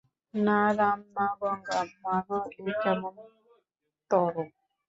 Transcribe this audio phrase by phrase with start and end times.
[0.33, 4.43] না রাম না গঙ্গা, মা গো, এ কেমনতরো!